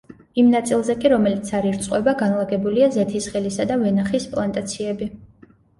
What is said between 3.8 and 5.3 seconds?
ვენახის პლანტაციები.